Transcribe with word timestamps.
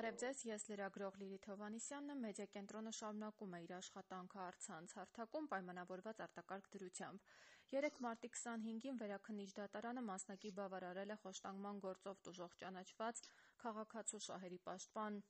Բարև 0.00 0.16
ձեզ, 0.20 0.38
ես 0.48 0.62
լրագրող 0.70 1.16
Լիլիթ 1.20 1.46
Հովհաննիսյանն 1.50 2.12
եմ։ 2.12 2.20
Մեդիակենտրոնը 2.24 2.92
շարունակում 2.98 3.56
է 3.56 3.58
իր 3.64 3.72
աշխատանքը 3.78 4.38
առցանց 4.44 4.94
հարթակում 4.96 5.48
պայմանավորված 5.50 6.22
արտակարգ 6.24 6.70
դրությամբ։ 6.76 7.26
3 7.74 8.00
մարտի 8.06 8.30
25-ին 8.36 9.00
Վերաքննիչ 9.02 9.50
դատարանը 9.58 10.04
մասնակի 10.06 10.54
բավարարել 10.60 11.12
է 11.12 11.18
խոշտանգման 11.24 11.82
գործով 11.84 12.24
տուժող 12.30 12.56
ճանաչված 12.64 13.22
քաղաքացու 13.64 14.22
շահերի 14.30 14.60
պաշտպան 14.70 15.20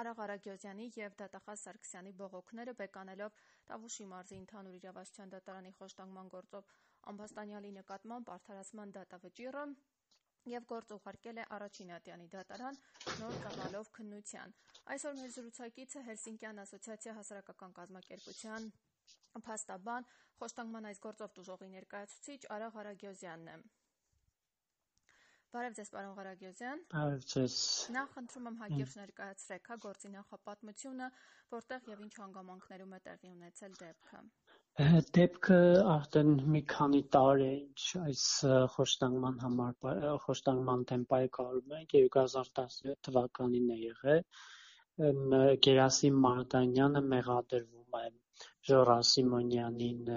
Արաղ 0.00 0.24
Արագյոզյանի 0.24 0.88
եւ 0.96 1.20
Դատախազ 1.20 1.66
Սարգսյանի 1.68 2.16
բողոքները 2.22 2.76
բեկանելով 2.80 3.38
Տավուշի 3.68 4.08
մարզի 4.08 4.40
ընդհանուր 4.40 4.80
իրավասության 4.80 5.36
դատարանի 5.36 5.76
խոշտանգման 5.82 6.32
գործով 6.38 6.74
ամբաստանյալի 7.12 7.76
նկատմամբ 7.76 8.34
արդարացման 8.38 8.92
դատավճիռը 8.98 9.64
եւ 10.52 10.68
գործ 10.72 10.94
ուղարկել 10.98 11.40
է 11.42 11.46
առաջին 11.56 11.90
ատյանի 11.98 12.28
դատարան 12.34 12.78
նոր 13.22 13.40
տվյալով 13.46 13.90
քննության։ 13.98 14.54
Այսօր 14.94 15.18
մեր 15.22 15.34
զրուցակիցը 15.38 16.04
Հելսինկյան 16.10 16.62
ասոցիացիա 16.64 17.16
հասարակական 17.18 17.74
կազմակերպության 17.80 18.70
փաստաբան, 19.48 20.08
խոշտանգման 20.38 20.88
այս 20.92 21.02
գործով 21.08 21.34
տուժողի 21.40 21.68
ներկայացուցիչ 21.74 22.40
Արաղ 22.58 22.80
Արագյոզյանն 22.84 23.52
է։ 23.54 23.58
Բարև 25.48 25.76
ձեզ, 25.78 25.90
պարոն 25.92 26.16
Ղարագյոզյան։ 26.16 26.80
Բարև 26.92 27.22
ձեզ։ 27.32 27.54
Նախ 27.94 28.10
խնդրում 28.16 28.48
եմ 28.50 28.56
հակիրճ 28.62 28.96
ներկայացրեք 28.98 29.70
հա 29.70 29.76
գործի 29.84 30.10
նախապատմությունը, 30.14 31.06
որտեղ 31.54 31.88
եւ 31.92 32.02
ինչ 32.06 32.12
հանգամանքներում 32.18 32.92
է 32.96 33.00
տեղի 33.06 33.30
ունեցել 33.36 33.78
դեպքը։ 33.80 34.20
Դեպքը 34.78 35.56
արդեն 35.92 36.28
մի 36.54 36.60
քանի 36.72 36.98
տարի 37.14 37.46
է 37.46 37.54
ինչ 37.54 37.86
այս 38.00 38.20
խոշտանգման 38.74 39.40
համար 39.44 40.20
խոշտանգման 40.26 40.84
դեմ 40.90 41.06
պայքարում 41.12 41.74
ենք 41.78 41.94
2017 41.96 42.94
թվականին 43.08 43.72
է 43.74 43.78
եղել 43.80 44.22
Գերասիմ 45.66 46.20
Մարտանյանը 46.26 47.02
մեղադրվում 47.14 47.98
է 48.02 48.06
Ժորա 48.70 48.96
Սիմոնյանին 49.10 50.14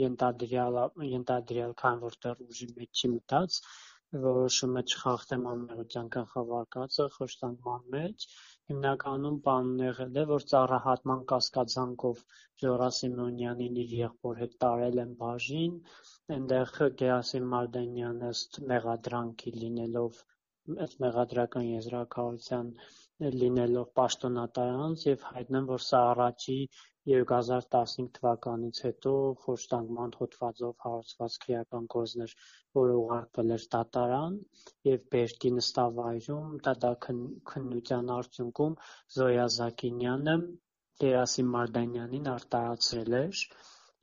ենթադրյալ 0.00 0.82
ենթադրյալ 1.12 1.78
քան 1.84 2.04
որտեղ 2.08 2.44
ուժի 2.48 2.68
մեջ 2.80 3.04
չի 3.04 3.12
մտած 3.14 3.60
որոշումը 4.26 4.82
չխախտեմ 4.90 5.46
անմեղության 5.52 6.10
կանխավարկածը 6.18 7.06
խոշտանգման 7.20 7.86
մեջ 7.94 8.26
հիմնականում 8.72 9.38
բանն 9.46 9.80
եղել 9.84 10.18
է 10.20 10.22
որ 10.32 10.44
ծառահատման 10.50 11.24
կասկածանքով 11.32 12.20
Ժորա 12.62 12.86
Սիմոնյանին 12.98 13.80
իր 13.82 13.94
եղբոր 13.98 14.40
հետ 14.42 14.54
տարել 14.64 15.00
են 15.02 15.12
բաժին 15.22 15.74
այնտեղ 16.36 16.72
Գերասիմ 17.02 17.50
Մարտանյանը 17.54 18.30
ըստ 18.36 18.60
մեղադրանքի 18.72 19.54
լինելով 19.62 20.22
ըստ 20.86 21.00
մեղադրական 21.04 21.68
եզրակացության 21.68 22.72
լինելով 23.42 23.92
պաշտոնատար 24.00 24.74
անձ 24.86 25.06
եւ 25.08 25.28
հայտնեմ 25.34 25.68
որ 25.72 25.84
սա 25.90 26.02
առաջի 26.14 26.58
2015 27.10 28.10
թվականից 28.16 28.80
հետո 28.86 29.12
խոշտանգման 29.44 30.12
հոդվածով 30.18 30.74
հարուցված 30.84 31.38
քրեական 31.44 31.88
գործներ, 31.94 32.34
որը 32.78 32.98
ուղարկվել 33.00 33.54
էր 33.56 33.64
դատարան 33.74 34.36
եւ 34.90 35.02
Բերդի 35.14 35.52
նստավայրում 35.56 36.52
դատաքննության 36.68 38.12
արդյունքում 38.18 38.76
Զոյա 39.16 39.48
Զակինյանը 39.56 40.36
Գերասիմ 41.02 41.52
Մարտանյանին 41.56 42.32
արտահայտել 42.36 43.18
էր 43.24 43.44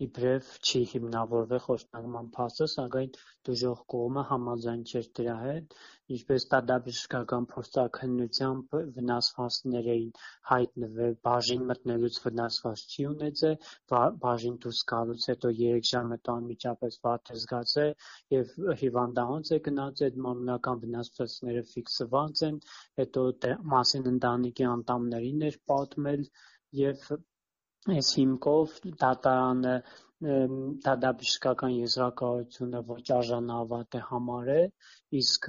իբրև 0.05 0.49
չի 0.69 0.79
հիմնավորվել 0.89 1.59
խոշտանգման 1.63 2.27
փաստը, 2.35 2.65
սակայն 2.73 3.09
դժող 3.49 3.79
կողմը 3.93 4.21
համաձայն 4.29 4.83
չէր 4.91 5.07
դրա 5.19 5.33
հետ, 5.39 5.73
ինչպես 6.15 6.45
տադաբժշկական 6.53 7.47
փորձաքննությամբ 7.53 8.77
վնասվածքներ 8.97 9.89
էին 9.95 10.13
հայտնվել, 10.51 11.17
բաժին 11.29 11.65
մտնելուց 11.71 12.19
վնասված 12.27 12.85
չի 12.95 13.07
ունեցել, 13.09 13.57
բաժին 14.23 14.57
դուրս 14.65 14.81
գալուց 14.93 15.27
հետո 15.31 15.53
3 15.59 15.91
ժամ 15.91 16.13
հետո 16.15 16.37
անմիջապես 16.41 16.99
վատ 17.07 17.33
է 17.35 17.39
զգացել 17.43 17.91
եւ 18.37 18.53
հիվանդանոց 18.83 19.51
է 19.57 19.59
գնաց, 19.69 20.05
այդ 20.09 20.21
մարմնական 20.27 20.83
վնասվածքները 20.85 21.65
ֆիքսված 21.73 22.45
են, 22.49 22.61
հետո 23.03 23.25
մասին 23.75 24.13
ընտանիքի 24.15 24.69
անտամներին 24.75 25.49
էր 25.51 25.59
պատմել 25.73 26.29
եւ 26.77 27.09
այս 27.97 28.09
հիմքով 28.19 28.77
դատարանը 29.03 29.75
դատաբժշկական 30.21 31.75
եզրակացությունը 31.75 32.81
ոչ 32.89 33.03
արժանավատ 33.17 33.97
է 33.99 34.01
համարել, 34.07 34.71
իսկ 35.19 35.45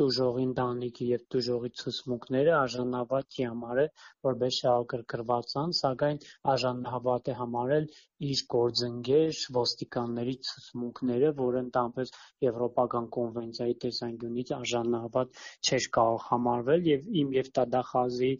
տուժողի 0.00 0.44
ընտանիքի 0.48 1.06
եւ 1.08 1.24
տուժողի 1.34 1.70
ցուցմունքները 1.80 2.52
արժանավատ 2.58 3.34
չի 3.38 3.48
համարել 3.48 3.90
որպես 4.28 4.60
շահագրգռված 4.62 5.56
անձ, 5.62 5.80
սակայն 5.80 6.22
արժանավատ 6.52 7.28
է 7.32 7.34
համարել 7.40 7.88
իր 8.22 8.40
գործընկեր 8.54 9.38
ոստիկանների 9.56 10.34
ցուցմունքները, 10.48 11.30
որը 11.42 11.62
ընդհանրապես 11.66 12.12
Եվրոպական 12.46 13.08
կոնվենցիայի 13.16 13.76
տեսանկյունից 13.84 14.52
արժանավատ 14.58 15.40
չէր 15.66 15.88
կարող 15.98 16.22
համարվել 16.28 16.86
եւ 16.92 17.08
իմ 17.22 17.32
եւ 17.38 17.50
Տադախազի 17.58 18.32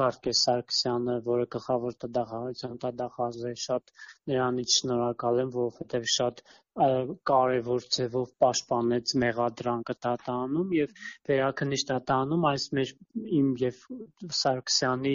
Վարդգես 0.00 0.42
Սարգսյանը, 0.46 1.18
որը 1.28 1.46
գլխավոր 1.56 1.98
տվյալահարության 2.06 2.80
տվյալահարը 2.86 3.54
շատ 3.66 3.94
նրանից 4.32 4.78
շնորհակալ 4.80 5.25
եմ, 5.42 5.50
որովհետեւ 5.56 6.08
շատ 6.16 6.42
կարևոր 7.30 7.84
ձևով 7.96 8.32
պաշտպանեց 8.42 9.12
մեղադրանքը 9.22 9.94
դատարանում 10.06 10.72
եւ 10.76 10.90
վերաքննիչ 11.28 11.78
դատարանում 11.90 12.44
այս 12.50 12.66
մեր 12.78 12.90
իմ 13.38 13.46
եւ 13.62 13.78
Սարգսյանի 14.40 15.14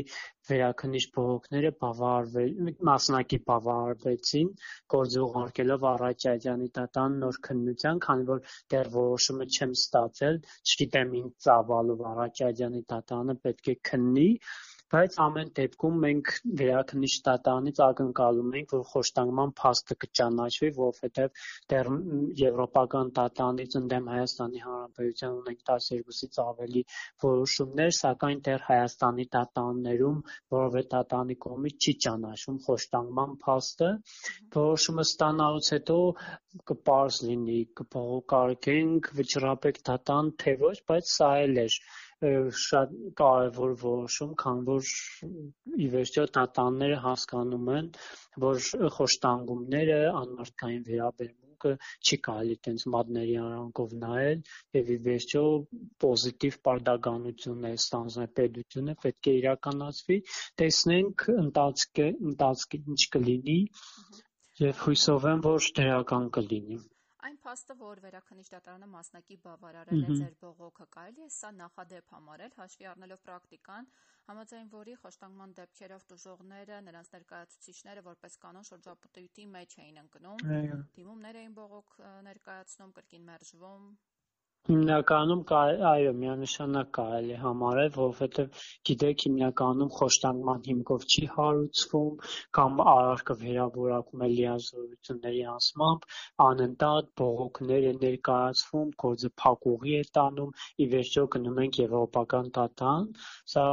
վերաքննիչ 0.50 1.04
բողոքները 1.18 1.72
բավարարվել 1.84 2.74
մասնակի 2.90 3.40
բավարարվեցին 3.52 4.50
գործը 4.96 5.22
ուղարկելով 5.28 5.86
Արաքյաջյանի 5.92 6.72
դատարան 6.80 7.20
նոր 7.26 7.40
քննության, 7.50 8.02
քանի 8.08 8.28
որ 8.32 8.44
դեռ 8.74 8.92
որոշումը 8.98 9.50
չեմ 9.54 9.78
ստացել, 9.78 10.42
չգիտեմ 10.66 11.16
ինչ 11.22 11.32
ծավալով 11.46 12.06
Արաքյաջյանի 12.16 12.84
դատարանը 12.96 13.38
պետք 13.46 13.72
է 13.76 13.78
քննի, 13.92 14.30
բայց 14.92 15.14
ամեն 15.24 15.50
դեպքում 15.58 16.00
մենք 16.04 16.30
վերաքննիչ 16.60 17.12
դատարանից 17.26 17.78
ակնկալում 17.86 18.56
ենք, 18.60 18.74
որ 18.76 18.82
խոշտանգման 18.92 19.54
փաստը 19.62 19.96
կճանաչվի, 20.04 20.70
որովհետև 20.78 21.46
դեռ 21.74 21.90
Եվրոպական 22.42 23.12
դատարանից 23.20 23.78
ընդդեմ 23.80 24.10
Հայաստանի 24.12 24.64
Հանրապետության 24.66 25.38
ունենք 25.38 25.64
12-ից 25.72 26.42
ավելի 26.44 26.84
որոշումներ, 27.26 27.94
սակայն 28.02 28.44
դեռ 28.50 28.68
Հայաստանի 28.68 29.28
դատարաններում 29.38 30.20
որևէ 30.58 30.84
դատարանի 30.96 31.40
կողմից 31.48 31.88
չի 31.88 31.96
ճանաչվում 32.08 32.60
խոշտանգման 32.68 33.36
փաստը։ 33.48 33.92
Որոշումը 34.60 35.08
ստանալուց 35.12 35.74
հետո 35.78 36.00
կպարզ 36.74 37.24
լինի, 37.32 37.60
կբողոքարկենք 37.80 39.12
վճռապետ 39.22 39.84
դատարան 39.92 40.36
թե 40.44 40.60
ոչ, 40.68 40.78
բայց 40.92 41.12
սա 41.16 41.34
էլ 41.48 41.62
էր 41.64 41.82
շատ 42.22 42.92
կարևոր 43.20 43.72
որոշում, 43.84 44.34
քանի 44.42 44.66
որ 44.68 44.90
ի 45.86 45.88
վերջո 45.94 46.26
դատարանները 46.38 46.98
հասկանում 47.06 47.72
են, 47.78 47.88
որ 48.44 48.60
խոշտանգումները, 48.98 49.98
անմարդկային 50.20 50.84
վերաբերմունքը 50.90 51.74
չի 52.06 52.20
կարելի 52.28 52.58
տենց 52.68 52.86
մատների 52.96 53.36
արանքով 53.46 53.98
նայել 54.04 54.46
եւ 54.80 54.94
ի 54.98 55.00
վերջո 55.10 55.44
պոզիտիվ 56.06 56.60
պարտականություն 56.70 57.68
է 57.72 57.74
ստանձնել 57.82 58.32
պետությունը, 58.42 58.98
պետք 59.08 59.32
է 59.34 59.36
իրականացվի, 59.42 60.22
տեսնենք 60.62 61.28
ընթացքը, 61.38 62.08
ընթացքը 62.32 62.84
ինչ 62.86 63.02
կլինի 63.18 63.60
եւ 64.62 64.88
հույսով 64.88 65.30
եմ, 65.34 65.46
որ 65.50 65.70
դրական 65.82 66.34
կլինի։ 66.38 66.82
Այն 67.22 67.36
փաստը, 67.42 67.74
որ 67.78 68.00
Վերաքննիչ 68.02 68.46
դատարանը 68.50 68.88
մասնակի 68.92 69.36
բավարարել 69.44 70.06
է 70.06 70.16
ձեր 70.22 70.38
բողոքը, 70.42 70.86
կարելի 70.96 71.26
է 71.26 71.28
սա 71.36 71.52
նախադեպ 71.58 72.14
համարել, 72.16 72.56
հաշվի 72.58 72.88
առնելով 72.92 73.22
պրակտիկան, 73.28 73.90
համաձայն 74.30 74.72
որի 74.74 74.96
խոշտանգման 75.02 75.54
դեպքերով 75.60 76.06
տուժողները, 76.12 76.80
նրանց 76.88 77.12
ներկայացուցիչները 77.16 78.06
որպես 78.10 78.38
կանոն 78.46 78.68
շրջապտույտի 78.72 79.46
մեջ 79.58 79.78
էին 79.86 80.02
ընկնում, 80.02 80.46
դիմումներ 80.98 81.40
էին 81.42 81.56
բողոք 81.62 81.96
ներկայացնում, 82.32 82.96
կրկին 82.98 83.30
մերժվում, 83.30 83.86
Հիմնականում 84.70 85.40
այո, 85.52 86.10
միանշանակ 86.18 86.90
կարելի 86.96 87.32
է 87.36 87.38
համարել, 87.44 87.88
որովհետև 87.96 88.60
գիտեք, 88.90 89.24
հիմնականում 89.28 89.90
խոշտանգման 89.96 90.60
հիմքով 90.68 91.06
չի 91.14 91.24
հարուցվում 91.38 92.20
կամ 92.58 92.84
արարքը 92.92 93.36
վերավորակում 93.40 94.24
է 94.28 94.30
լիազորությունների 94.34 95.42
անցմամբ, 95.54 96.06
անընդհատ 96.46 97.10
բողոքներ 97.22 97.88
է 97.90 97.96
ներկայացվում, 98.06 98.94
գործը 99.06 99.32
փակուղի 99.44 99.98
է 100.02 100.04
տանում, 100.20 100.54
ի 100.86 100.90
վերջո 100.94 101.26
գնում 101.38 101.62
ենք 101.66 101.82
եվրոպական 101.82 102.52
դատարան, 102.60 103.08
սա 103.56 103.66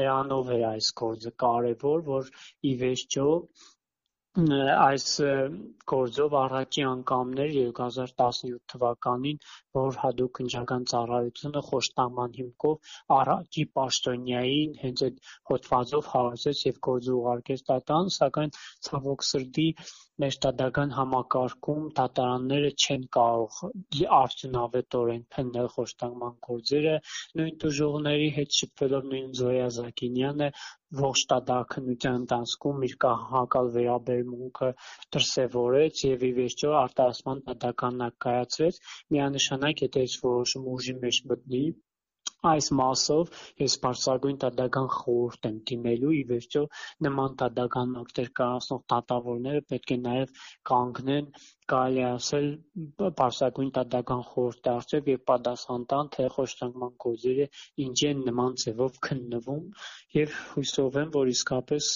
նրանով 0.00 0.52
է 0.58 0.60
այս 0.72 0.90
գործը 1.04 1.36
կարևոր, 1.46 2.04
որ 2.10 2.34
ի 2.72 2.74
վերջո 2.82 3.28
այս 4.32 5.06
գործով 5.92 6.34
առաջի 6.40 6.84
անգամներ 6.90 7.50
2017 7.56 8.54
թվականին, 8.72 9.40
որ 9.78 9.98
հadoop 10.04 10.32
քննչական 10.38 10.86
ծառայությունը 10.92 11.62
խոշտանգման 11.66 12.32
հիմքով 12.38 12.94
առաջի 13.18 13.64
պաշտոնյային 13.80 14.72
հենց 14.84 15.04
այդ 15.08 15.20
հոդվածով 15.52 16.08
հարցրեց 16.14 16.64
եւ 16.68 16.80
գործը 16.88 17.12
ուղարկեց 17.18 17.64
դատան, 17.72 18.10
սակայն 18.16 18.56
ցավոք 18.88 19.28
սրտի 19.32 19.68
մեր 20.22 20.36
տադական 20.44 20.90
համակարգում 20.94 21.86
դատարանները 21.98 22.68
չեն 22.82 23.06
կարող 23.16 23.56
արդյունավետորեն 24.18 25.22
քննել 25.36 25.68
խոշտանգման 25.76 26.36
գործերը 26.48 26.92
նույն 27.40 27.56
դժողների 27.64 28.28
հետ 28.36 28.58
շփվելով 28.58 29.08
նույն 29.12 29.32
Զոյա 29.40 29.66
Զակինյանը 29.78 30.50
ողջ 31.02 31.24
տադարքնության 31.34 32.18
ընթացքում 32.22 32.86
իր 32.90 32.96
կահակալ 33.06 33.72
վերաբերմունքը 33.78 34.72
դրսևորեց 35.16 36.04
եւ 36.08 36.26
ի 36.28 36.34
վերջո 36.40 36.74
արտահասման 36.82 37.46
տադականակ 37.48 38.20
կայացրեց 38.26 38.82
միանշանակ 39.16 39.86
եթե 39.88 40.06
այս 40.08 40.20
որոշումը 40.28 40.76
ուժի 40.78 41.00
մեջ 41.06 41.24
մտնի 41.32 41.64
այս 42.50 42.68
մասով 42.78 43.28
ես 43.62 43.74
բարձրագույն 43.82 44.38
տադական 44.44 44.88
խորհուրդ 44.92 45.46
եմ 45.48 45.58
դիմելու 45.70 46.14
ի 46.18 46.22
վերջո 46.30 46.62
նման 47.06 47.36
տադականներ 47.42 48.30
կայացնող 48.40 48.80
դատավորները 48.92 49.62
պետք 49.72 49.92
է 49.96 49.98
նաև 50.06 50.32
կանգնեն 50.70 51.28
կարելի 51.74 52.02
է 52.02 52.08
ասել 52.08 52.48
բարձրագույն 53.20 53.70
տադական 53.78 54.24
խորհրդի 54.32 54.72
առջև 54.72 55.12
եւ 55.12 55.22
պատասխան 55.32 55.86
տան 55.94 56.10
թե 56.16 56.26
խոշտանգման 56.38 56.98
գործերը 57.06 57.46
ինչ 57.86 57.98
են 58.10 58.26
նման 58.30 58.58
ձևով 58.64 58.98
քննվում 59.08 59.64
եւ 60.18 60.36
հույսով 60.56 61.00
եմ 61.04 61.14
որ 61.20 61.32
իսկապես 61.36 61.92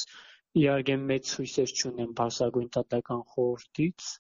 իհարկե 0.63 1.01
մեծ 1.11 1.35
հույսեր 1.41 1.75
չունեմ 1.81 2.15
բարձրագույն 2.23 2.71
տադական 2.79 3.27
խորհրդից 3.35 4.13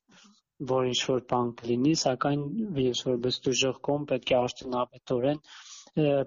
որ 0.72 0.86
ինչ 0.88 1.00
որ 1.06 1.24
բան 1.30 1.48
կլինի, 1.60 1.90
սակայն 2.02 2.44
ես 2.82 3.00
որպես 3.06 3.38
դժոխք 3.46 3.80
կողմ 3.88 4.04
պետք 4.12 4.30
է 4.32 4.36
արդյունավետորեն 4.36 5.40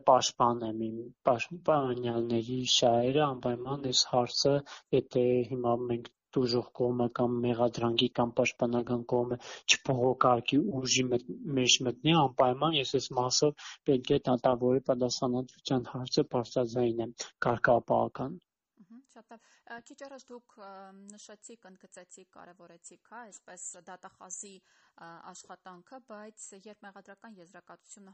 պաշտպանեմ 0.10 0.80
իմ 0.86 1.02
պաշտպանյալների 1.30 2.56
շահերը 2.76 3.22
անպայման 3.26 3.84
այս 3.90 4.00
հարցը 4.14 4.54
եթե 4.96 5.26
հիմա 5.50 5.74
մենք 5.90 6.10
դժոխք 6.38 6.72
կողմը 6.80 7.08
կամ 7.20 7.38
մեղադրանքի 7.44 8.10
կամ 8.20 8.34
պաշտպանական 8.40 9.06
կողմը 9.14 9.38
չփողոքարկի 9.76 10.60
ուժի 10.82 11.06
մեջ 11.12 11.78
մտնի 11.90 12.18
անպայման 12.24 12.78
ես 12.80 12.98
այս 13.02 13.10
մասով 13.22 13.72
պետք 13.90 14.14
է 14.18 14.22
դատավորի 14.30 14.86
պատասխանատվության 14.92 15.90
հարցը 15.94 16.26
բարձրաձայնեմ 16.36 17.16
կարգապահական 17.48 18.38
Շատ 19.14 19.32
լավ։ 19.34 19.48
Քիչ 19.90 19.98
առաջ 20.08 20.26
դուք 20.30 20.56
նշեցիք, 21.10 21.66
ընդգծեցիք, 21.70 22.30
կարևորեցիք, 22.36 23.10
հա, 23.10 23.22
այսպես 23.30 23.66
դատախազի 23.90 24.54
աշխատանքը, 25.00 26.00
բայց 26.10 26.46
երբ 26.66 26.84
մեղադրական 26.86 27.38
եզրակացությունը 27.40 28.14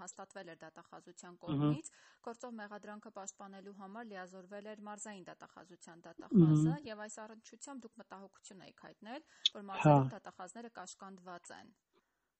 հաստատվել 0.00 0.52
էր 0.54 0.60
դատախազության 0.64 1.38
կողմից, 1.46 1.90
գործող 2.26 2.56
մեղադրանքը 2.60 3.12
պաշտպանելու 3.20 3.76
համար 3.80 4.08
լիազորվել 4.12 4.70
էր 4.74 4.84
մարզային 4.90 5.26
դատախազության 5.30 6.06
դատախազը 6.08 6.78
եւ 6.90 7.04
այս 7.06 7.18
առնչությամբ 7.26 7.86
դուք 7.86 8.00
մտահոգություն 8.02 8.64
եք 8.66 8.86
հայտնել, 8.90 9.28
որ 9.56 9.68
մարզային 9.70 10.06
հա։ 10.06 10.14
դատախազները 10.16 10.72
կաշկանդված 10.80 11.54
են 11.60 11.76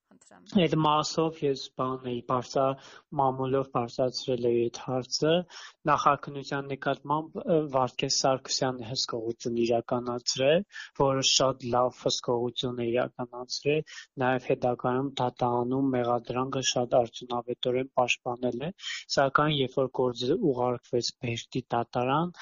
Այդ 0.06 0.75
մասով 0.79 1.38
ես 1.43 1.62
բան 1.81 2.05
էի 2.11 2.19
բարձա 2.31 2.64
մամուլով 3.20 3.67
բարձրացրել 3.76 4.44
էի 4.50 4.58
այդ 4.67 4.79
հարցը 4.87 5.32
նախաքնության 5.91 6.69
նկատմամբ 6.73 7.38
Վարդգես 7.75 8.19
Սարգսյանը 8.23 8.87
հսկողություն 8.91 9.58
իրականացրել, 9.64 10.62
որը 11.00 11.25
շատ 11.31 11.67
լավ 11.75 12.00
հսկողություն 12.05 12.82
է 12.85 12.87
իրականացրել, 12.93 13.82
նաև 14.23 14.49
հետագայում 14.50 15.11
դատանում 15.23 15.91
մեղադրանքը 15.97 16.62
շատ 16.70 16.97
արդյունավետորեն 17.00 17.91
պաշտպանել 18.00 18.67
է, 18.69 18.70
սակայն 19.17 19.56
երբ 19.56 19.76
որ 19.81 19.91
գործը 20.00 20.38
ուղարկվեց 20.53 21.12
Բերդի 21.26 21.64
դատարան, 21.76 22.35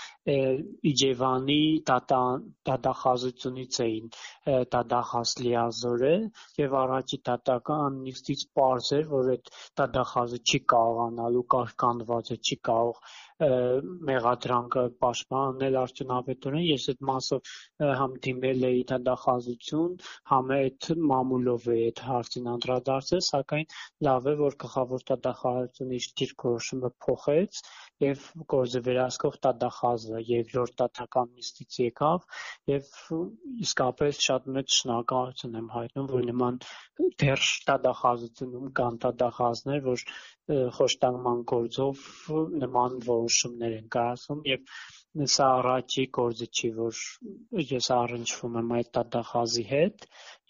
Իջևանի 0.94 1.60
դատախազությունից 1.88 3.82
էին 3.88 4.14
դատախազ 4.76 5.36
լիազորել 5.44 6.28
եւ 6.64 6.78
առաջի 6.84 7.22
դատա 7.28 7.53
իրական 7.54 7.98
նիստից 8.04 8.40
պարզ 8.58 8.86
էր, 8.96 9.04
որ 9.10 9.28
այդ 9.34 9.50
դատախազը 9.80 10.38
չի 10.42 10.58
կարողանալու 10.72 11.42
կարգանդված 11.54 12.32
է, 12.34 12.38
չի 12.42 12.56
կարող 12.68 12.98
մեղադրանքը 13.42 14.82
պաշտպանել 15.02 15.76
արդյունավետորեն 15.80 16.66
ես 16.68 16.84
այդ 16.92 17.00
մասով 17.08 17.54
համ 18.00 18.12
դիմել 18.26 18.66
էի 18.68 18.82
դատախազություն, 18.90 19.96
համ 20.30 20.52
այդ 20.56 20.88
մամուլով 21.12 21.66
էի 21.74 21.80
այդ 21.88 22.02
հարցին 22.08 22.46
անդրադարձել, 22.52 23.22
սակայն 23.28 23.66
լավ 24.08 24.28
է, 24.30 24.34
որ 24.42 24.56
գլխավոր 24.64 25.06
դատախազությունը 25.10 25.98
իր 25.98 26.08
դիրքորոշումը 26.22 26.92
փոխեց 27.06 27.62
եւ 28.04 28.28
գործը 28.54 28.84
վերահսկող 28.86 29.40
դատախազը 29.48 30.22
երկրորդ 30.30 30.78
դատական 30.84 31.34
նիստից 31.34 31.80
եկավ 31.84 32.28
եւ 32.70 32.94
իսկապես 33.66 34.22
շատ 34.28 34.48
մեծ 34.54 34.78
շնորհակալություն 34.78 35.58
եմ 35.58 35.68
հայտնում, 35.74 36.08
որ 36.14 36.24
նման 36.30 36.62
դեռ 37.24 37.44
դատախազությունում 37.68 38.72
կան 38.78 38.98
դատախազներ, 39.04 39.84
որ 39.90 40.06
խոշտանգման 40.76 41.38
գործով 41.50 42.00
նման 42.62 42.96
որոշումներ 43.24 43.78
են 43.80 43.88
կայացնում 43.96 44.44
եւ 44.50 44.74
սա 45.32 45.48
առաջի 45.56 46.04
գործը 46.16 46.46
չի, 46.58 46.68
որ 46.78 47.02
ես 47.70 47.88
առնչվում 47.96 48.56
եմ 48.60 48.72
այդ 48.78 48.88
դատախազի 48.96 49.64
հետ 49.68 50.06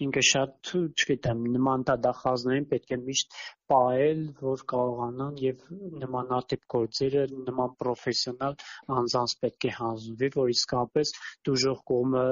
ինքը 0.06 0.22
շատ, 0.28 0.70
չգիտեմ, 1.02 1.42
նման 1.56 1.84
դատախազներին 1.90 2.68
պետք 2.70 2.94
է 2.96 2.98
միշտ 3.02 3.36
պահել, 3.72 4.20
որ 4.40 4.64
կարողանան 4.72 5.38
եւ 5.44 5.62
նմանատիպ 6.02 6.64
գործերը 6.74 7.24
նման 7.34 7.76
պրոֆեսիոնալ 7.82 8.56
անձանց 8.98 9.36
պետք 9.44 9.68
է 9.68 9.72
հանձնվի, 9.78 10.30
որ 10.36 10.52
իսկապես 10.54 11.14
դժող 11.50 11.80
կողմը 11.92 12.26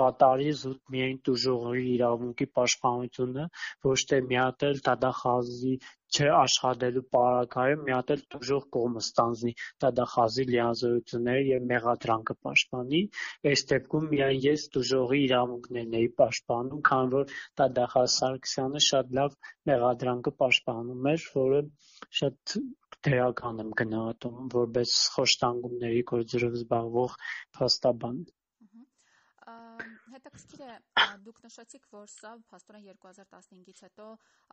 կատարի 0.00 0.56
զուտ 0.62 0.80
միայն 0.96 1.20
դժողի 1.30 1.84
իրավունքի 1.94 2.50
պաշտպանությունը, 2.58 3.48
ոչ 3.90 4.00
թե 4.12 4.20
մի 4.32 4.40
հատ 4.42 4.68
էլ 4.70 4.82
դատախազի 4.90 5.74
չաշխատելու 6.16 7.02
պարագայում 7.14 7.80
մի 7.86 7.92
հատ 7.94 8.10
էլ 8.14 8.20
դժող 8.34 8.62
կողմը 8.76 9.00
ստանձնի 9.04 9.50
դատախազի 9.84 10.44
լիազորությունները 10.50 11.42
եւ 11.48 11.66
մեղադրանքը 11.72 12.36
պաշտպանի 12.46 13.00
այս 13.50 13.64
դեպքում 13.72 14.06
միայն 14.12 14.40
ես 14.44 14.64
դժողի 14.76 15.20
իրավունքներն 15.26 15.98
էի 16.00 16.08
պաշտպանում 16.22 16.82
քանի 16.88 17.12
որ 17.16 17.34
Տադախար 17.60 18.08
Սարգսյանը 18.14 18.82
շատ 18.88 19.12
լավ 19.20 19.36
մեղադրանքը 19.72 20.34
պաշտպանում 20.48 21.12
էր, 21.12 21.28
որը 21.36 21.60
շատ 22.22 22.58
դրական 23.06 23.62
եմ 23.62 23.70
գնահատում 23.80 24.50
որպես 24.54 24.96
խոշտանգումների 25.14 26.02
գործերով 26.10 26.58
զբաղվող 26.60 27.16
փաստաբան 27.58 28.20
հետաքրքիր 30.14 30.62
է 30.68 30.76
դուք 31.26 31.38
նշեցիք 31.44 31.84
որ 31.94 32.06
սա 32.12 32.32
փաստորեն 32.50 32.86
2015-ից 32.88 33.82
հետո 33.86 34.06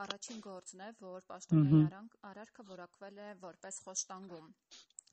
առաջին 0.05 0.41
գործն 0.45 0.83
է 0.85 0.89
որ 0.99 1.25
պաշտոնային 1.31 2.09
արարքը 2.29 2.65
որակվել 2.69 3.21
է 3.25 3.29
որպես 3.45 3.79
խոշտանգում 3.87 4.51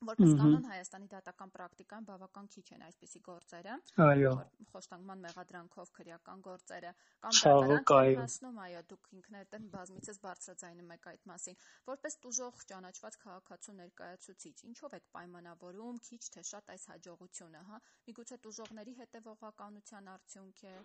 Որպես 0.03 0.33
կանոն 0.39 0.65
Հայաստանի 0.67 1.09
դատական 1.13 1.51
պրակտիկան 1.55 2.07
բավական 2.09 2.49
քիչ 2.55 2.65
են 2.75 2.85
այսպիսի 2.89 3.21
գործերը։ 3.29 3.75
Այո։ 4.03 4.33
Խոշտանգման 4.73 5.23
մեղադրանքով 5.27 5.93
քրեական 5.99 6.43
գործերը 6.47 6.93
կամ 7.23 7.37
դատարան 7.73 8.19
հասնում, 8.23 8.59
այո, 8.67 8.83
դուք 8.93 9.09
ինքներդ 9.19 9.57
են 9.59 9.69
բազմիցս 9.77 10.21
բարձրաձայնում 10.27 10.93
եք 10.97 11.09
այդ 11.13 11.27
մասին։ 11.33 11.61
Որպես 11.93 12.19
տուժող 12.27 12.65
ճանաչված 12.73 13.19
քաղաքացու 13.23 13.77
ներկայացուցիչ, 13.79 14.57
ինչով 14.73 14.97
եք 14.99 15.09
պայմանավորում 15.19 16.03
քիչ 16.09 16.23
թե 16.37 16.47
շատ 16.51 16.75
այս 16.75 16.89
հաջողությունը, 16.93 17.63
հա։ 17.71 17.83
Միգուցե 18.11 18.41
տուժողների 18.47 18.97
հետևողականության 19.03 20.13
արդյունք 20.17 20.65
է։ 20.73 20.77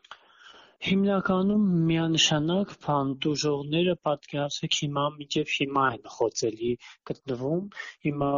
Հիմնականում 0.86 1.64
միանշանակ 1.88 2.74
բան 2.84 3.10
տուժողները 3.24 3.96
պատկերացրեք 4.08 4.76
հիմա 4.82 5.06
մինչև 5.16 5.54
հիմա 5.54 5.86
են 5.96 6.06
խոցելի 6.18 6.70
գտնվում։ 7.10 7.64
Հիմա 8.08 8.30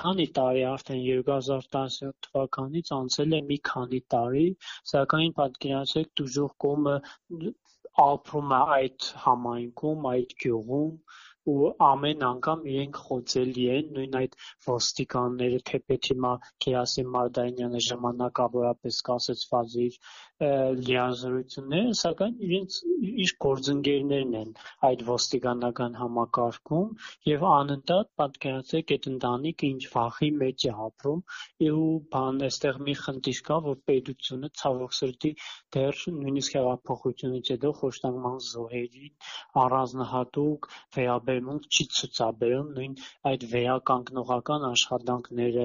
քանի 0.00 0.26
տարի 0.38 0.64
արդեն 0.72 1.00
2017 1.06 2.12
թվականից 2.26 2.92
անցել 2.98 3.38
է 3.38 3.40
մի 3.52 3.60
քանի 3.70 4.02
տարի, 4.16 4.44
սակայն 4.92 5.36
պատկերացրեք 5.40 6.12
տուժող 6.22 6.52
կողմը 6.66 6.96
ապրում 8.08 8.56
է 8.58 8.60
այդ 8.80 9.10
համայնքում, 9.24 10.10
այդ 10.16 10.36
գյուղում, 10.42 10.92
ու 11.52 11.72
ամեն 11.86 12.24
անգամ 12.28 12.64
իրենք 12.72 13.00
խոցելի 13.06 13.66
են 13.76 13.90
նույն 13.96 14.16
այդ 14.20 14.36
ոստիկանները 14.68 15.60
թեպետ 15.70 16.10
հիմա 16.12 16.32
Գերասիմ 16.66 17.12
Մարդանյանը 17.16 17.82
ժամանակավորապես 17.88 19.00
կասեցված 19.10 19.76
իր 19.86 19.98
լիազորությունները, 20.36 21.92
սակայն 21.96 22.34
իրենց 22.46 22.74
իր 23.24 23.30
գործընկերներն 23.44 24.34
են 24.40 24.50
այդ 24.88 25.04
ոստիկանական 25.06 25.94
համակարգում 26.00 26.90
եւ 27.30 27.46
անընդհատ 27.50 28.10
պատկերացրեք 28.20 28.92
այդ 28.96 29.08
ընտանիքը 29.12 29.70
ինչ 29.76 29.82
վախի 29.94 30.30
մեջ 30.42 30.66
է 30.66 30.74
ապրում 30.86 31.22
ու 31.70 31.86
բան 32.16 32.42
այստեղ 32.48 32.80
մի 32.88 32.96
խնդիր 33.04 33.40
կա 33.48 33.58
որ 33.68 33.78
պետությունը 33.90 34.52
ցավոք 34.60 34.96
սրտի 34.98 35.32
դեռ 35.76 36.02
նույնիսկ 36.18 36.58
հեղափոխությունից 36.58 37.52
հետո 37.54 37.72
խոշտանգման 37.80 38.38
զոհերի 38.50 39.10
առանձնահատուկ 39.64 40.70
վերաբերմունք 41.36 41.66
չի 41.76 41.84
ցուցաբերում 41.96 42.68
նույն 42.76 42.92
այդ 43.30 43.42
վերականգնողական 43.52 44.64
աշխատանքները 44.68 45.64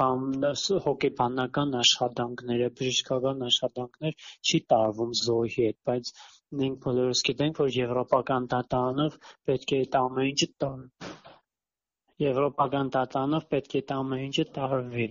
բան 0.00 0.46
հոգեբանական 0.86 1.76
աշխատանքները 1.80 2.68
բժշկական 2.80 3.44
աշխատանքներ 3.48 4.26
չի 4.50 4.60
տարվում 4.72 5.12
զոհի 5.22 5.52
հետ, 5.56 5.78
բայց 5.90 6.12
մենք 6.60 6.80
բոլորս 6.86 7.22
գիտենք, 7.30 7.60
որ 7.64 7.70
եվրոպական 7.76 8.48
դատարանով 8.56 9.20
պետք 9.50 9.76
է 9.76 9.82
այդ 9.84 10.00
ամեն 10.02 10.32
ինչը 10.32 10.50
տար 10.64 11.12
եվրոպական 12.26 12.92
դատարանով 12.98 13.48
պետք 13.54 13.76
է 13.76 13.84
այդ 13.84 13.94
ամեն 14.00 14.26
ինչը 14.26 14.48
տարվի։ 14.58 15.08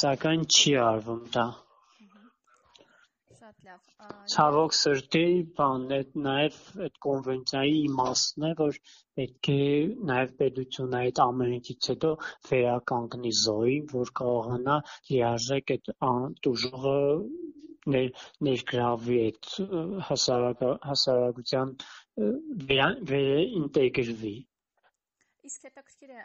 Սակայն 0.00 0.48
չի 0.50 0.74
արվում 0.88 1.28
դա։ 1.36 1.44
լավ։ 1.44 1.63
Ցավոք 4.32 4.74
սրտի, 4.76 5.28
բան 5.58 5.84
է 5.96 5.98
նաև 6.24 6.56
այդ 6.86 6.98
կոնվենցիայի 7.06 7.76
իմաստն 7.84 8.46
է, 8.48 8.50
որ 8.60 8.78
պետք 9.20 9.50
է 9.54 9.58
նաև 10.10 10.34
պետությունը 10.40 11.00
այդ 11.00 11.20
ամեն 11.24 11.54
ինչից 11.58 11.88
հետո 11.92 12.10
վերականգնի 12.50 13.32
զոհին, 13.40 13.88
որ 13.94 14.12
կարողանա 14.20 14.76
լիարժեք 15.10 15.74
այդ 15.76 15.92
տուժողը 16.48 16.96
ներգրավի 18.48 19.18
այդ 19.22 19.50
հասարակության 20.10 21.74
վերաինտեգրվի։ 22.74 24.36
Իսկ 25.48 25.66
հետաքրքիր 25.68 26.12
է 26.14 26.22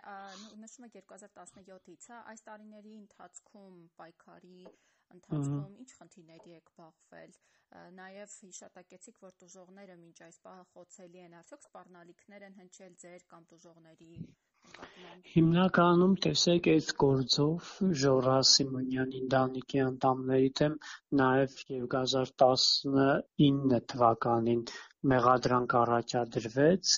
նշում 0.60 0.86
եք 0.88 1.00
2017-ից, 1.00 2.06
հա, 2.12 2.20
այս 2.34 2.46
տարիների 2.50 2.94
ընթացքում 3.00 3.74
պայքարի 4.00 4.70
ընթացքում 5.18 5.80
ինչ 5.84 5.90
խնդիրների 6.00 6.56
եք 6.60 6.70
բախվել։ 6.82 7.34
Նաև 8.00 8.36
հիշատակեցիք, 8.50 9.18
որ 9.26 9.34
տուժողները 9.44 9.96
մինչ 10.04 10.18
այս 10.28 10.38
պահը 10.46 10.68
խոցելի 10.76 11.26
են, 11.26 11.36
արդյոք 11.40 11.66
սպառնալիքներ 11.70 12.46
են 12.50 12.60
հնչել 12.62 12.94
ձեր 13.06 13.26
կամ 13.34 13.50
տուժողների 13.54 14.12
Հիմնականում 15.34 16.16
տեսեք 16.24 16.66
այս 16.72 16.88
գործով 17.04 17.70
Ժորա 18.02 18.34
Սիմոնյանի 18.50 19.20
ընտանիքի 19.20 19.80
անդամների 19.84 20.50
դեմ 20.60 20.76
նաև 21.22 21.56
2019 21.70 23.80
թվականին 23.94 24.66
մեղադրանք 25.14 25.78
առաջադրվեց 25.84 26.92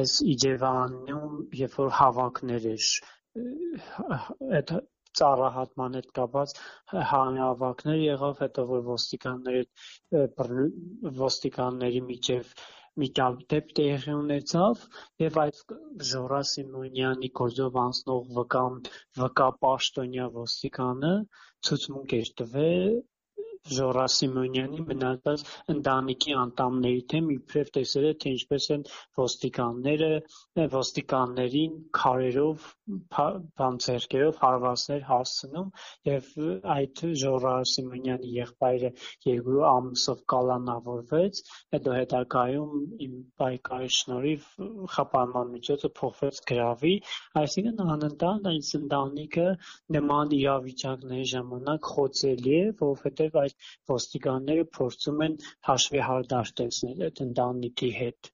այս 0.00 0.16
Իջևանում, 0.34 1.38
երբ 1.62 1.78
որ 1.84 1.94
հավաքներ 2.00 2.68
էր 2.74 2.90
այդ 4.60 4.76
ծառահատման 5.20 5.98
հետ 5.98 6.08
կապված 6.18 6.54
հանրահավաքներ 7.12 8.00
եղավ, 8.04 8.40
հետո 8.44 8.66
որ 8.72 8.82
ոստիկանների 8.88 9.62
ոստիկանների 11.20 12.02
միջև 12.10 12.52
միջադեպ 13.00 13.72
տեղի 13.78 14.12
ունեցավ 14.18 14.84
եւ 15.22 15.34
այդ 15.42 15.74
Ժորա 16.10 16.38
Սիմոնյանի 16.50 17.30
գործով 17.40 17.76
անցնող 17.82 18.30
վկա 18.38 18.62
վկա 19.22 19.48
պաշտոնյա 19.64 20.28
ոստիկանը 20.36 21.12
ցուցմունք 21.68 22.16
էր 22.20 22.32
տվել 22.40 22.96
Ժորա 23.66 24.06
Սիմոնյանի 24.14 24.82
մնացած 24.88 25.42
ընտանիքի 25.74 26.34
անդամների 26.40 27.00
թեմ 27.12 27.30
իբրև 27.34 27.70
տեսել 27.76 28.04
է 28.06 28.12
թե 28.22 28.32
ինչպես 28.36 28.66
են 28.76 28.84
ոստիկանները 29.20 30.10
ոստիկաններին 30.74 31.74
քարերով 31.98 32.68
բան 33.60 33.78
ձեռքերով 33.86 34.38
հարվածներ 34.42 35.02
հասցնում 35.10 35.70
եւ 36.10 36.30
այդ 36.76 37.02
Ժորա 37.22 37.54
Սիմոնյանի 37.72 38.30
եղբայրը 38.36 38.92
երկու 39.30 39.64
ամսով 39.70 40.22
կալանավորվեց 40.34 41.42
հետո 41.76 41.96
հետագայում 41.96 42.76
իմ 43.06 43.18
պայքարի 43.42 43.90
շնորհիվ 43.98 44.48
խափանման 44.94 45.52
միջոցը 45.56 45.92
փոխվեց 46.00 46.40
գրավի 46.52 46.94
այսինքն 47.42 47.92
անընդհատ 47.96 48.50
այս 48.52 48.72
ընտանիքը 48.80 49.48
նման 49.98 50.34
իրավիճակների 50.40 51.28
ժամանակ 51.34 51.90
խոցելի 51.96 52.56
է 52.60 52.64
որովհետեւ 52.82 53.38
այդ 53.42 53.55
ոստիկանները 53.92 54.66
փորձում 54.78 55.26
են 55.28 55.38
հաշվի 55.70 56.04
հարդար 56.10 56.52
տեսնել 56.62 57.06
այդ 57.08 57.24
ընտանիքի 57.26 57.92
հետ 58.00 58.32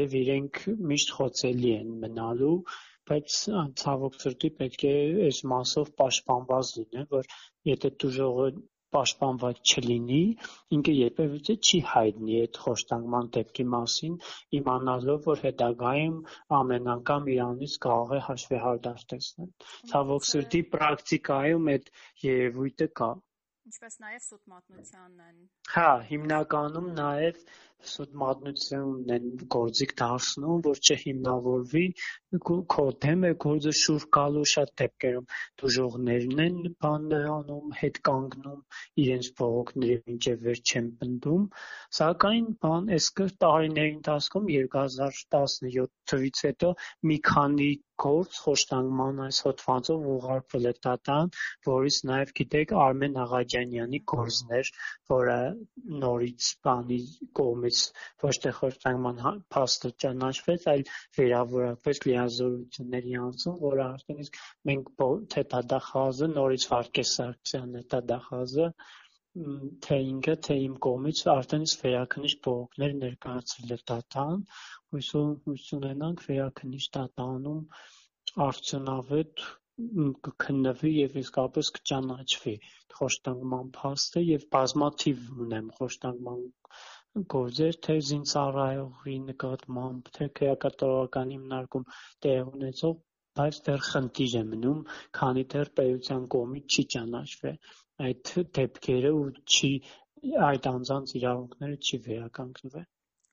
եւ 0.00 0.16
իրենք 0.22 0.62
միշտ 0.92 1.14
խոցելի 1.18 1.74
են 1.80 1.94
մնալու 2.04 2.56
բայց 3.10 3.36
ցավոք 3.80 4.16
սրտի 4.22 4.48
պետք 4.58 4.82
է 4.88 4.96
այս 5.28 5.38
մասով 5.52 5.88
պաշտպանված 6.00 6.68
լինեն, 6.80 7.06
որ 7.14 7.32
եթե 7.68 7.90
տուժողը 8.02 8.44
պաշտպանված 8.96 9.72
չլինի, 9.72 10.20
ինքը 10.76 10.94
երբևիցե 10.96 11.56
չի 11.70 11.80
հայտնի 11.90 12.38
այդ 12.42 12.60
խոշտանգման 12.62 13.28
դեպքի 13.36 13.66
մասին, 13.74 14.16
իմանալով, 14.60 15.20
որ 15.30 15.42
հետագայում 15.46 16.16
ամեն 16.60 16.90
անգամ 16.94 17.30
իրանից 17.34 17.76
կարող 17.86 18.14
է 18.18 18.20
հաշվեհարդար 18.28 19.04
տեսնել։ 19.14 19.50
Ցավոք 19.92 20.28
սրտի 20.30 20.62
պրակտիկայում 20.74 21.70
այդ 21.74 21.92
երևույթը 22.26 22.90
կա 23.02 23.10
ինչպես 23.70 23.98
նաև 24.02 24.24
սուտ 24.26 24.48
մատնությանն 24.50 25.20
են։ 25.30 25.42
Հա, 25.74 25.90
հիմնականում 26.10 26.88
նաև 26.96 27.42
սուտ 27.88 28.16
մատնությունն 28.20 29.12
են 29.16 29.28
գործիք 29.54 29.92
դարձնում, 30.00 30.62
որ 30.66 30.80
չհիմնավորվի 30.86 31.84
քո 32.74 32.84
դեմ 33.04 33.26
է 33.28 33.32
գործը 33.44 33.72
շուր 33.80 34.06
գալու 34.16 34.44
շատ 34.52 34.72
դեպքերում 34.82 35.28
դժողներն 35.62 36.42
են 36.46 36.58
բաներ 36.86 37.26
անում, 37.36 37.74
հետ 37.80 38.00
կանգնում, 38.10 38.60
իրենց 39.04 39.30
բողոքների 39.40 39.98
մինչև 40.10 40.44
վերջ 40.48 40.74
չեն 40.74 40.90
պնդում, 41.00 41.46
սակայն 42.00 42.50
բան 42.66 42.90
այս 42.98 43.10
տարիների 43.44 43.94
ընթացքում 43.96 44.50
2017 44.56 45.88
թվից 46.12 46.44
հետո 46.50 46.74
մի 47.10 47.18
քանի 47.30 47.70
գործ 48.00 48.36
խոշտանգման 48.42 49.18
այս 49.26 49.38
հոդվածով 49.44 50.04
ուղարկվել 50.10 50.68
է 50.70 50.72
դատան, 50.86 51.32
որից 51.68 51.96
նաև 52.10 52.30
գիտեք 52.38 52.72
Արմեն 52.84 53.18
Աղաջանյանի 53.24 54.00
գործներ, 54.12 54.70
որը 55.12 55.36
նորից 56.04 56.48
բանի 56.68 56.98
կողմից 57.40 57.69
ոչ 58.24 58.32
թե 58.44 58.52
խոշտանգման 58.58 59.20
հա, 59.24 59.32
փաստը 59.56 59.90
ճանաչվեց, 60.04 60.66
այլ 60.72 60.82
վերավորակվեց 61.18 62.00
լիազորությունների 62.06 63.14
անցում, 63.26 63.60
որը 63.66 63.84
արդեն 63.86 64.24
իսկ 64.24 64.40
մենք 64.70 64.90
թե 65.34 65.44
դատախազը 65.54 66.30
նորից 66.32 66.66
Վարդգես 66.72 67.14
Սարգսյանն 67.20 67.80
է 67.80 67.84
դատախազը 67.94 68.68
թե 69.86 69.96
ինքը, 70.10 70.32
թե 70.44 70.54
իմ 70.60 70.72
կողմից 70.84 71.18
արդեն 71.32 71.64
իսկ 71.66 71.82
վերաքննիչ 71.86 72.32
բողոքներ 72.46 72.94
ներկայացրել 73.02 73.74
է 73.76 73.78
դատան, 73.90 74.40
հույս 74.94 75.68
ունենանք 75.78 76.24
վերաքննիչ 76.30 76.84
դատանում 76.96 77.60
արդյունավետ 78.46 79.44
կքննվի 80.26 80.90
եւ 80.94 81.14
իսկապես 81.20 81.68
կճանաչվի 81.76 82.54
խոշտանգման 82.96 83.70
փաստը 83.76 84.22
եւ 84.26 84.42
բազմաթիվ 84.56 85.22
ունեմ 85.44 85.70
խոշտանգման 85.78 86.42
գործեր 87.34 87.76
թե 87.84 87.94
զինծառայողի 88.08 89.14
նկատմամբ 89.28 90.10
թե 90.16 90.26
քրեակատարողական 90.40 91.32
հիմնարկում 91.34 91.86
տեղ 92.26 92.50
ունեցող 92.50 92.94
բայց 93.40 93.58
դեռ 93.66 93.82
խնդիր 93.86 94.36
է 94.40 94.42
մնում, 94.50 94.78
քանի 95.18 95.44
դեռ 95.54 95.72
պետության 95.80 96.28
կողմից 96.34 96.76
չի 96.76 96.84
ճանաչվել 96.94 97.58
այդ 98.06 98.32
դեպքերը 98.58 99.12
ու 99.18 99.26
չի 99.56 99.72
այդ 100.50 100.70
անձանց 100.70 101.14
իրավունքները 101.20 101.76
չի 101.90 102.00
վերականգնվել։ 102.06 102.88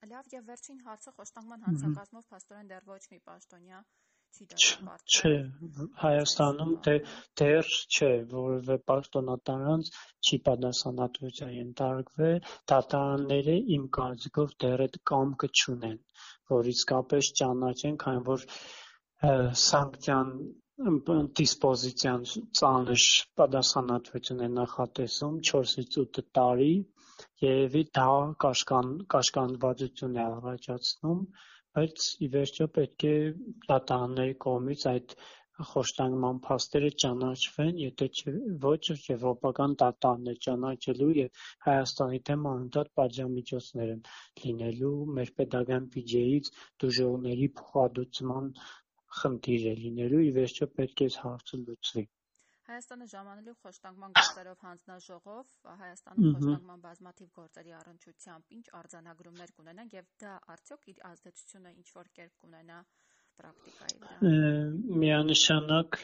Լավ, 0.07 0.27
եւ 0.37 0.43
վերջին 0.49 0.83
հարցը 0.87 1.13
խոշտանգման 1.17 1.65
հանցակազմով 1.67 2.27
փաստորեն 2.33 2.69
դեռ 2.73 2.85
ոչ 2.91 3.01
մի 3.13 3.19
պաշտոնյա 3.29 3.81
Չէ, 5.17 5.29
Հայաստանում 5.99 6.73
դե 6.87 6.93
դեռ 7.41 7.69
չէ, 7.97 8.09
որևէ 8.33 8.75
պաշտոնատարանց 8.91 9.91
չի 10.27 10.39
պատասխանատվության 10.49 11.53
ենթարկվել, 11.55 12.37
դատարանները 12.71 13.55
իմ 13.77 13.87
կարծիքով 13.97 14.53
դեռ 14.65 14.85
այդ 14.87 14.99
կամքը 15.11 15.49
չունեն, 15.61 15.97
որ 16.53 16.69
իսկապես 16.73 17.31
ճանաչեն, 17.41 17.97
քանի 18.05 18.23
որ 18.29 18.45
սանկցիան 19.65 20.31
դիսպոզիցիան 21.41 22.29
ծանր 22.61 23.09
պատասխանատվություն 23.41 24.45
է 24.47 24.53
նախատեսում 24.59 25.41
4-ից 25.51 26.01
8 26.05 26.25
տարի, 26.39 26.71
երևի 27.47 27.85
դա 27.97 28.09
կաշկան 28.45 28.91
կաշկանդվածություն 29.17 30.19
է 30.21 30.25
առաջացնում 30.25 31.21
բայց 31.77 32.05
ի 32.25 32.27
վերջո 32.37 32.65
պետք 32.75 33.03
է 33.07 33.15
դատարանների 33.71 34.37
կողմից 34.47 34.85
այդ 34.91 35.17
խոշտանգման 35.67 36.39
փաստերը 36.45 36.89
ճանաչվեն, 37.03 37.77
եթե 37.83 38.33
ոչ 38.65 38.79
եվրոպական 38.93 39.75
դատարաններ 39.81 40.39
ճանաչելու 40.45 41.07
եւ 41.19 41.45
Հայաստանի 41.67 42.19
դեմ 42.29 42.45
անընդհատ 42.51 42.91
պատժամիջոցներ 43.01 43.93
են 43.95 44.03
լինելու 44.43 44.91
մեր 45.19 45.33
pedagogan 45.41 45.87
PJ-ից 45.95 46.51
դժողների 46.85 47.49
փոխհատուցման 47.61 48.51
խնդիր 49.21 49.67
է 49.73 49.75
լինելու, 49.85 50.23
ի 50.29 50.31
վերջո 50.41 50.69
պետք 50.79 51.05
է 51.07 51.11
հարցը 51.25 51.61
լուծվի։ 51.65 52.07
Հայաստանը 52.67 53.05
ժամանելու 53.11 53.53
խոշտանգման 53.63 54.15
գործերով 54.17 54.63
հանձնաժողով, 54.67 55.51
Հայաստանում 55.81 56.33
խոշտանգման 56.37 56.81
բազմաթիվ 56.85 57.29
գործերի 57.37 57.75
առնչությամբ 57.77 58.55
ինչ 58.57 58.65
արձանագրումներ 58.79 59.53
կունենան 59.59 59.93
եւ 59.93 60.09
դա 60.23 60.33
արդյոք 60.55 60.89
իր 60.93 60.99
ազդեցությունը 61.11 61.71
ինչ 61.77 61.87
որ 61.99 62.09
կերպ 62.19 62.35
կունենա 62.43 62.79
պրակտիկայի 63.39 63.97
վրա։ 64.03 64.33
Միանշանակ 65.05 65.99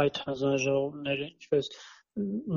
այդ 0.00 0.22
հանձնաժողովները 0.24 1.28
ինչպես 1.30 1.70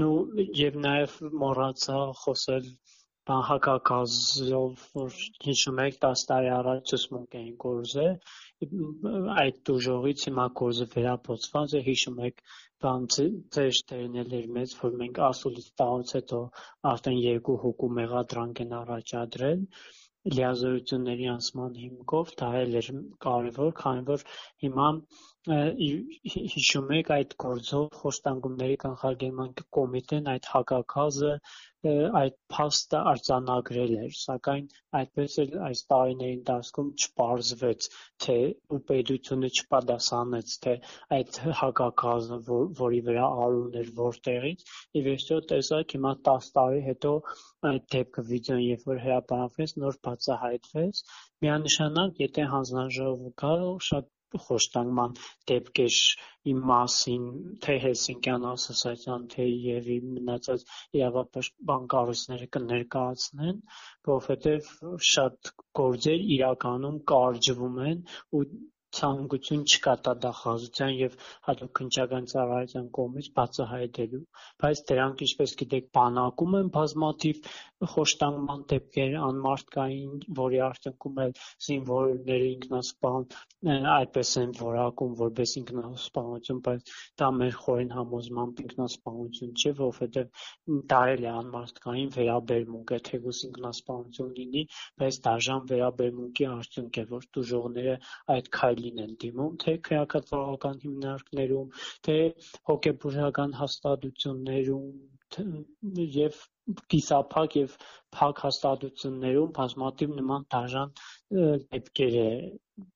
նու 0.01 0.15
եւ 0.63 0.79
նաեւ 0.87 1.19
մոռացա 1.43 1.99
խոսել 2.23 2.69
հակակազով, 3.49 4.87
որ 4.99 5.19
հիշում 5.45 5.77
եք 5.83 5.99
10 6.05 6.23
տարի 6.31 6.49
առաջ 6.53 6.89
ցուսմունք 6.91 7.37
էին 7.39 7.53
կորզել, 7.63 8.17
այդ 8.63 9.57
դուժողից 9.69 10.25
հիմա 10.27 10.45
կորզը 10.59 10.87
վերապոցված 10.93 11.75
է, 11.79 11.81
հիշում 11.87 12.21
եք 12.27 12.43
բան 12.85 13.07
ձեր 13.15 13.81
տերն 13.89 14.15
էլ 14.23 14.37
էր 14.39 14.47
մեծ, 14.57 14.75
որ 14.83 14.95
մենք 15.01 15.19
ասուլից 15.27 15.67
տաղուց 15.81 16.13
հետո 16.17 16.39
արդեն 16.93 17.19
երկու 17.23 17.57
հոգու 17.65 17.91
մեղադրանք 17.99 18.63
են 18.65 18.73
առաջադրել, 18.79 19.61
լիազորությունների 20.37 21.29
անցման 21.35 21.77
հիմքով, 21.83 22.33
դա 22.43 22.49
էլ 22.63 22.77
էր 22.81 22.89
կարևոր, 23.27 23.71
քանի 23.83 24.05
որ 24.09 24.27
հիմա 24.65 24.89
հիշում 25.51 26.91
եք 26.97 27.09
այդ 27.13 27.33
գործով 27.43 27.87
խոշտանգումների 28.01 28.75
կանխարգելման 28.83 29.49
կոմիտեն 29.77 30.29
այդ 30.33 30.45
հակակազը 30.51 31.31
այդ 32.19 32.35
փաստը 32.53 32.99
արձանագրել 33.11 33.95
էր, 34.03 34.13
սակայն 34.19 34.69
այդպես 34.99 35.35
էլ 35.43 35.57
այս 35.69 35.81
տարիների 35.89 36.35
ընթացքում 36.37 36.93
չպարզվեց, 37.03 37.89
թե 38.25 38.37
ու 38.77 38.79
պետությունը 38.91 39.49
չպատասխանեց, 39.57 40.55
թե 40.67 40.77
այդ 41.17 41.41
հակակազը, 41.59 42.39
որ, 42.47 42.63
որի 42.79 43.03
վրա 43.09 43.27
արուն 43.47 43.77
էր 43.83 43.91
որտեղից, 43.99 44.65
ի 44.95 45.05
վերջո 45.09 45.41
տեսակ 45.51 45.97
հիմա 45.97 46.15
10 46.31 46.49
տարի 46.59 46.81
հետո 46.87 47.13
այդ 47.73 47.91
դեպքը 47.97 48.27
վիդեոն 48.31 48.65
երբ 48.69 48.89
որ 48.93 49.05
հրապարակվեց, 49.09 49.77
նոր 49.83 50.01
բացահայտվեց, 50.07 51.05
միանշանակ 51.43 52.27
եթե 52.27 52.51
հանձնաժողովը 52.55 53.37
գա, 53.43 53.55
շատ 53.91 54.13
խոշտանգման 54.45 55.15
դեպքեր 55.51 55.97
իմ 56.51 56.59
մասին, 56.69 57.25
թե 57.65 57.75
Հելսինկյան 57.83 58.47
ասոցիացիան, 58.51 59.27
թե 59.33 59.47
եւ 59.49 59.89
իմ 59.95 60.09
մնացած 60.17 60.65
իրավապաշտպան 60.99 61.87
կառույցները 61.93 62.49
կներկայացնեն, 62.57 63.61
որովհետեւ 64.11 64.71
շատ 65.13 65.53
գործեր 65.81 66.27
իրականում 66.37 66.99
կարճվում 67.13 67.81
են 67.93 68.05
ու 68.39 68.45
ցանկություն 68.97 69.63
չկա 69.73 69.93
տվյալահաշվության 70.07 70.93
եւ 70.99 71.17
հատուկ 71.47 71.71
քննչական 71.79 72.27
ծառայության 72.33 72.87
կողմից 72.97 73.29
բացահայտելու, 73.39 74.21
բայց 74.63 74.83
դրանք 74.91 75.23
ինչպես 75.27 75.55
գիտեք 75.63 75.87
բանակում 75.97 76.57
են 76.59 76.69
բազմաթիվ 76.77 77.47
խոշտանգման 77.93 78.61
դեպքեր 78.73 79.15
անմարդկային, 79.27 80.13
որի 80.39 80.59
արդյունքում 80.67 81.19
էլ 81.23 81.33
զինվորները 81.67 82.47
ինքնասպան 82.53 83.25
այդպես 83.93 84.31
են 84.43 84.53
որակում 84.59 85.13
որպես 85.23 85.55
ինքնասպանություն, 85.63 86.61
բայց 86.67 86.93
դա 87.21 87.29
մեր 87.39 87.57
խորին 87.63 87.93
համոզմամբ 87.97 88.61
ինքնասպանություն 88.63 89.53
չէ, 89.53 89.73
որովհետեւ 89.79 90.47
դա 90.93 91.01
էլ 91.13 91.27
է 91.27 91.31
անմարդկային 91.33 92.13
վերաբերմունք 92.17 92.93
է, 92.97 92.99
թեկուզ 93.09 93.41
ինքնասպանություն 93.49 94.33
լինի, 94.39 94.63
բայց 95.03 95.19
դաժան 95.27 95.67
վերաբերմունքի 95.73 96.49
արդյունք 96.53 96.99
է, 97.03 97.05
որ 97.13 97.27
դժողները 97.39 97.95
այդ 98.35 98.51
քայլ 98.57 98.82
բաժին 98.83 99.01
են 99.01 99.11
դիմում 99.23 99.53
թե 99.63 99.73
քրեակատարողական 99.87 100.79
հիմնարկներում, 100.83 101.67
թե 102.07 102.15
հոգեբուժական 102.69 103.53
հաստատություններում 103.59 104.89
եւ 106.15 106.41
կիսափակ 106.93 107.55
եւ 107.59 107.77
փակ 108.17 108.41
հաստատություններում 108.47 109.55
բազմաթիվ 109.59 110.17
նման 110.19 110.45
դաժան 110.55 110.93
դեպքեր 111.39 112.19
է 112.25 112.27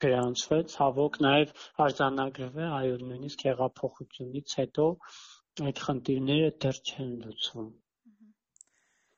գրանցվել, 0.06 0.64
ցավոք 0.76 1.20
նաեւ 1.28 1.56
արձանագրվել 1.88 2.78
այո 2.82 3.02
նույնիսկ 3.08 3.48
հեղափոխությունից 3.50 4.58
հետո 4.62 4.88
այդ 5.70 5.84
խնդիրները 5.88 6.56
դեռ 6.68 6.84
չեն 6.92 7.14
լուծվում։ 7.24 7.72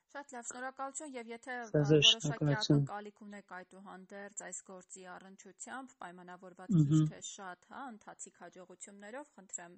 Շատ 0.10 0.32
լավ, 0.34 0.46
շնորհակալություն 0.50 1.12
եւ 1.16 1.28
եթե 1.32 1.56
որոշակի 1.74 2.54
ակնկալիք 2.60 3.20
ունեք 3.26 3.52
այդուհանդերձ 3.58 4.44
այս 4.48 4.62
գործի 4.70 5.04
առնչությամբ 5.16 5.94
պայմանավորված 6.04 6.74
քիչ 6.80 7.02
թե 7.12 7.20
շատ, 7.30 7.68
հա, 7.74 7.84
ընթացիկ 7.94 8.40
հաջողություններով, 8.46 9.30
խնդրեմ 9.36 9.76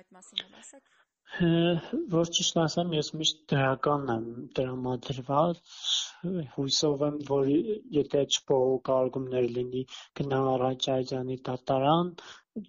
այդ 0.00 0.10
մասին 0.18 0.58
ասեք։ 0.62 0.90
Որ 2.12 2.30
ճիշտ 2.36 2.58
ասեմ, 2.60 2.92
ես 2.96 3.08
միշտ 3.20 3.40
դրական 3.52 4.06
եմ 4.12 4.28
տրամադրված, 4.58 5.58
հույսով 6.54 7.04
եմ, 7.08 7.18
որ 7.28 7.50
եթե 7.96 8.22
չփոխկարգումներ 8.32 9.48
լինի, 9.58 9.82
գնա 10.20 10.38
առաջ 10.54 10.88
Այջանի 10.94 11.36
դատարան, 11.50 12.14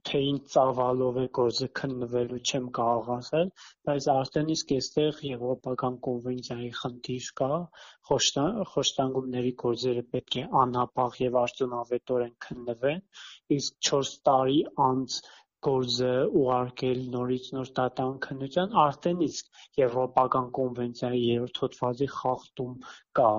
թե 0.09 0.21
ինձ 0.31 0.51
ծավալով 0.55 1.21
է 1.23 1.25
գործը 1.39 1.69
քննվելու 1.79 2.41
չեմ 2.51 2.67
կարող 2.79 3.09
ասել, 3.15 3.49
բայց 3.89 4.09
արդեն 4.13 4.53
իսկ 4.55 4.75
այստեղ 4.77 5.23
Եվրոպական 5.29 5.99
կոնվենցիայի 6.09 6.71
խնդիր 6.83 7.31
կա, 7.41 7.51
խոշտանգումների 8.11 9.53
գործերը 9.63 10.07
պետք 10.13 10.41
է 10.43 10.47
անհապաղ 10.63 11.19
եւ 11.23 11.39
արդյունավետորեն 11.45 12.35
քննվեն, 12.47 13.03
իսկ 13.59 13.83
4 13.93 14.15
տարի 14.29 14.63
անց 14.89 15.21
գործը 15.67 16.11
ուղարկել 16.41 16.99
նորից 17.15 17.47
նոր 17.55 17.71
դատարան 17.79 18.19
քննության 18.25 18.75
արդեն 18.83 19.23
իսկ 19.27 19.61
Եվրոպական 19.81 20.49
կոնվենցիայի 20.59 21.21
երրորդ 21.25 21.61
հոդվածի 21.63 22.09
խախտում 22.15 22.75
կա 23.19 23.31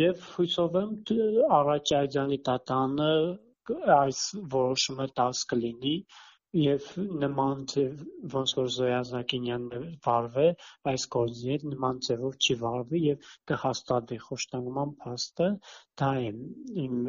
եւ 0.00 0.28
հույսով 0.34 0.78
եմ 0.82 0.92
առաջ 1.60 1.94
դատարանը 2.50 3.10
այս 3.98 4.22
որոշումը 4.54 5.08
տաս 5.20 5.44
կլինի 5.52 5.96
եւ 6.62 6.88
նման 7.20 7.62
ձև 7.70 8.02
ոնց 8.34 8.52
որ 8.58 8.68
Զոյա 8.74 8.98
Զակինյանն 9.08 9.86
վարվել 10.06 10.66
այս 10.90 11.06
գործի 11.14 11.48
հետ 11.52 11.64
նման 11.70 12.02
ձևով 12.08 12.36
չի 12.46 12.56
վարվի 12.60 13.00
եւ 13.04 13.30
կհաստատվի 13.52 14.18
խոշտանգման 14.26 14.92
փաստը 15.00 15.48
դա 16.02 16.10
է 16.26 16.28
իմ 16.84 17.00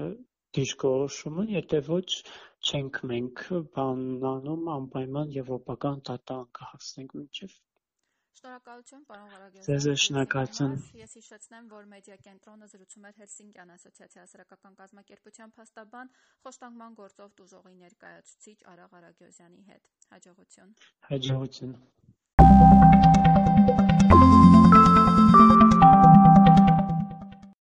դիրքորոշումը 0.57 1.47
եթե 1.55 1.83
ոչ 1.91 2.07
չենք 2.71 3.03
մենք 3.13 3.45
բանանում 3.77 4.73
անպայման 4.79 5.37
եվրոպական 5.41 6.03
դատարան 6.09 6.51
կհասնենք 6.59 7.15
մինչեւ 7.21 7.61
Շնորհակալություն, 8.45 9.03
պարոն 9.09 9.29
Ղարագերյան։ 9.33 9.65
Ձեզ 9.65 10.01
շնորհակալություն։ 10.03 10.73
Ես 10.99 11.13
հիշեցնեմ, 11.17 11.69
որ 11.71 11.83
մեդիա 11.93 12.17
կենտրոնը 12.25 12.67
զրուցում 12.73 13.07
էր 13.09 13.15
Հելսինկյան 13.21 13.71
ասոցիացիա 13.75 14.21
հասարակական 14.25 14.73
կազմակերպության 14.81 15.53
փաստաբան 15.57 16.11
խոշտանգման 16.45 16.97
գործով 17.01 17.29
տուժողի 17.41 17.75
ներկայացուցիչ 17.85 18.57
Արա 18.75 18.85
Ղարագյոզյանի 18.93 19.63
հետ։ 19.71 19.83
Հաջողություն։ 20.13 20.69
Հաջողություն։ 21.09 21.73